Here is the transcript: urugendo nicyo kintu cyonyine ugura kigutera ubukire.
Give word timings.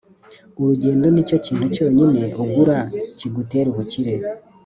urugendo 0.61 1.05
nicyo 1.11 1.37
kintu 1.45 1.65
cyonyine 1.75 2.21
ugura 2.43 2.77
kigutera 3.17 3.67
ubukire. 3.73 4.13